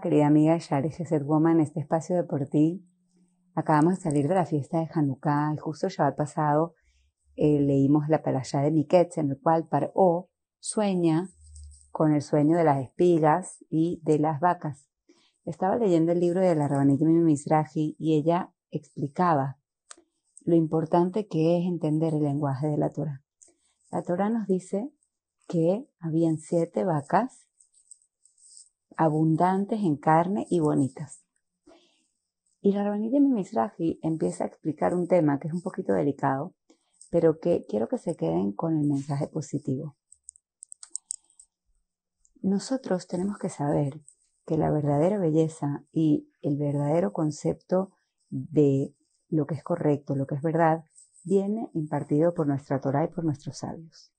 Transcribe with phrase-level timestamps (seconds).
[0.00, 2.82] Querida amiga Shari Ser Woman, este espacio de por ti.
[3.54, 6.74] Acabamos de salir de la fiesta de Hanukkah y justo el Shabbat pasado
[7.36, 11.28] eh, leímos la parashá de Miketz, en el cual Paró sueña
[11.90, 14.88] con el sueño de las espigas y de las vacas.
[15.44, 19.58] Estaba leyendo el libro de la Rabanita Mizrahi y ella explicaba
[20.46, 23.22] lo importante que es entender el lenguaje de la Torah.
[23.90, 24.90] La Torah nos dice
[25.46, 27.49] que habían siete vacas
[29.00, 31.24] abundantes en carne y bonitas.
[32.60, 36.54] Y la Rabanita Mizrahi empieza a explicar un tema que es un poquito delicado,
[37.08, 39.96] pero que quiero que se queden con el mensaje positivo.
[42.42, 44.02] Nosotros tenemos que saber
[44.44, 47.92] que la verdadera belleza y el verdadero concepto
[48.28, 48.94] de
[49.30, 50.84] lo que es correcto, lo que es verdad,
[51.24, 54.12] viene impartido por nuestra Torah y por nuestros sabios.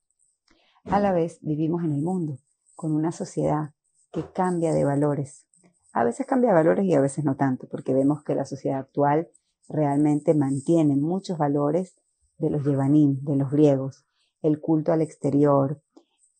[0.86, 2.40] A la vez vivimos en el mundo,
[2.74, 3.74] con una sociedad
[4.12, 5.46] que cambia de valores.
[5.92, 8.78] A veces cambia de valores y a veces no tanto, porque vemos que la sociedad
[8.78, 9.28] actual
[9.68, 11.94] realmente mantiene muchos valores
[12.38, 14.04] de los yevanim, de los griegos,
[14.42, 15.82] el culto al exterior,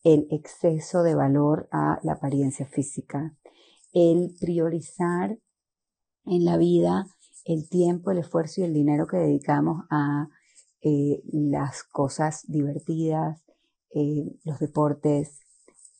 [0.03, 3.35] el exceso de valor a la apariencia física,
[3.93, 5.37] el priorizar
[6.25, 7.07] en la vida
[7.45, 10.29] el tiempo, el esfuerzo y el dinero que dedicamos a
[10.81, 13.43] eh, las cosas divertidas,
[13.93, 15.39] eh, los deportes,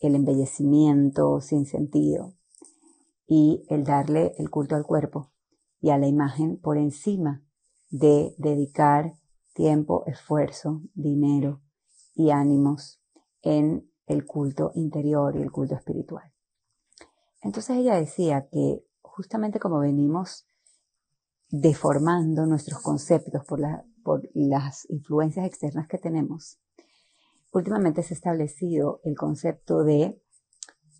[0.07, 2.33] el embellecimiento sin sentido
[3.27, 5.31] y el darle el culto al cuerpo
[5.79, 7.43] y a la imagen por encima
[7.89, 9.13] de dedicar
[9.53, 11.61] tiempo, esfuerzo, dinero
[12.15, 13.01] y ánimos
[13.41, 16.31] en el culto interior y el culto espiritual.
[17.41, 20.47] Entonces ella decía que justamente como venimos
[21.49, 23.59] deformando nuestros conceptos por,
[24.03, 26.57] por las influencias externas que tenemos,
[27.53, 30.21] últimamente se ha establecido el concepto de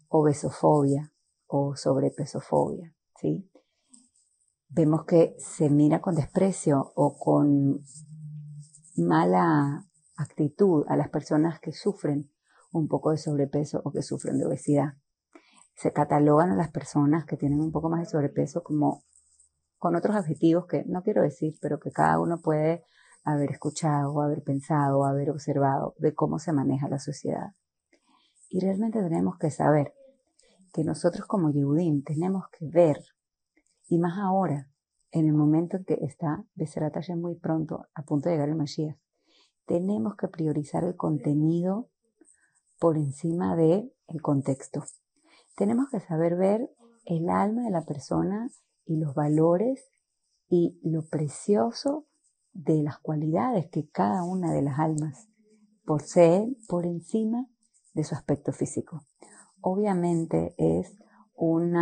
[0.07, 1.11] obesofobia
[1.47, 3.49] o sobrepesofobia, ¿sí?
[4.69, 7.81] Vemos que se mira con desprecio o con
[8.95, 12.31] mala actitud a las personas que sufren
[12.71, 14.93] un poco de sobrepeso o que sufren de obesidad.
[15.75, 19.03] Se catalogan a las personas que tienen un poco más de sobrepeso como
[19.77, 22.83] con otros adjetivos que no quiero decir, pero que cada uno puede
[23.23, 27.53] haber escuchado, haber pensado, haber observado de cómo se maneja la sociedad.
[28.49, 29.93] Y realmente tenemos que saber
[30.73, 32.97] que nosotros como Yehudim tenemos que ver,
[33.87, 34.69] y más ahora,
[35.11, 38.97] en el momento en que está Beserat muy pronto a punto de llegar el Mashiach,
[39.65, 41.89] tenemos que priorizar el contenido
[42.79, 44.83] por encima del el contexto.
[45.55, 46.69] Tenemos que saber ver
[47.05, 48.49] el alma de la persona
[48.85, 49.89] y los valores
[50.49, 52.07] y lo precioso
[52.53, 55.27] de las cualidades que cada una de las almas
[55.85, 57.47] posee por encima
[57.93, 59.05] de su aspecto físico.
[59.61, 60.97] Obviamente es
[61.35, 61.75] un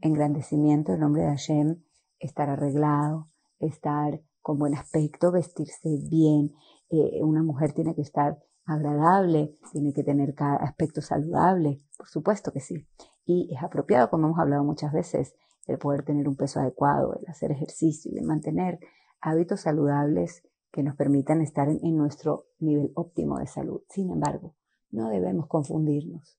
[0.00, 1.82] engrandecimiento del nombre de Hashem
[2.18, 3.28] estar arreglado,
[3.58, 6.52] estar con buen aspecto, vestirse bien.
[6.90, 12.52] Eh, una mujer tiene que estar agradable, tiene que tener cada aspecto saludable, por supuesto
[12.52, 12.86] que sí.
[13.24, 15.34] Y es apropiado, como hemos hablado muchas veces,
[15.66, 18.80] el poder tener un peso adecuado, el hacer ejercicio y el mantener
[19.20, 20.42] hábitos saludables
[20.72, 23.82] que nos permitan estar en nuestro nivel óptimo de salud.
[23.88, 24.54] Sin embargo,
[24.90, 26.38] no debemos confundirnos.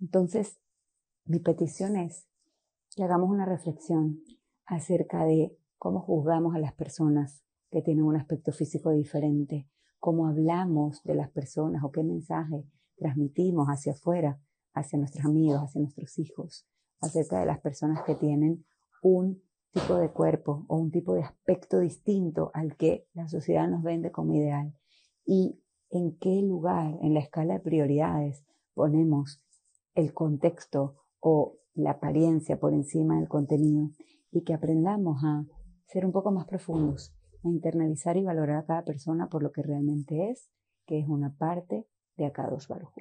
[0.00, 0.58] Entonces,
[1.24, 2.26] mi petición es
[2.94, 4.20] que hagamos una reflexión
[4.66, 11.02] acerca de cómo juzgamos a las personas que tienen un aspecto físico diferente, cómo hablamos
[11.02, 14.38] de las personas o qué mensaje transmitimos hacia afuera,
[14.74, 16.66] hacia nuestros amigos, hacia nuestros hijos,
[17.00, 18.64] acerca de las personas que tienen
[19.02, 19.42] un
[19.74, 24.12] tipo de cuerpo o un tipo de aspecto distinto al que la sociedad nos vende
[24.12, 24.72] como ideal.
[25.26, 29.44] Y en qué lugar en la escala de prioridades ponemos
[29.94, 33.90] el contexto o la apariencia por encima del contenido
[34.30, 35.44] y que aprendamos a
[35.86, 37.12] ser un poco más profundos,
[37.42, 40.50] a internalizar y valorar a cada persona por lo que realmente es,
[40.86, 42.94] que es una parte de Akadosh Baruj